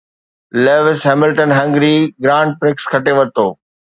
Lewis 0.63 1.01
Hamilton 1.09 1.49
Hungary 1.59 1.93
grand 2.23 2.51
prix 2.61 2.83
کٽي 2.93 3.13
ورتو 3.17 3.47